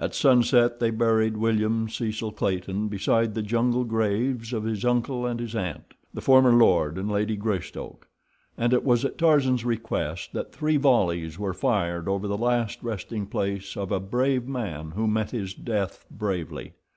At 0.00 0.16
sunset 0.16 0.80
they 0.80 0.90
buried 0.90 1.36
William 1.36 1.88
Cecil 1.88 2.32
Clayton 2.32 2.88
beside 2.88 3.34
the 3.34 3.40
jungle 3.42 3.84
graves 3.84 4.52
of 4.52 4.64
his 4.64 4.84
uncle 4.84 5.26
and 5.26 5.38
his 5.38 5.54
aunt, 5.54 5.94
the 6.12 6.20
former 6.20 6.52
Lord 6.52 6.98
and 6.98 7.08
Lady 7.08 7.36
Greystoke. 7.36 8.08
And 8.58 8.72
it 8.72 8.82
was 8.84 9.04
at 9.04 9.16
Tarzan's 9.16 9.64
request 9.64 10.32
that 10.32 10.50
three 10.52 10.76
volleys 10.76 11.38
were 11.38 11.54
fired 11.54 12.08
over 12.08 12.26
the 12.26 12.36
last 12.36 12.82
resting 12.82 13.26
place 13.26 13.76
of 13.76 13.92
"a 13.92 14.00
brave 14.00 14.48
man, 14.48 14.90
who 14.90 15.06
met 15.06 15.30
his 15.30 15.54
death 15.54 16.04
bravely." 16.10 16.72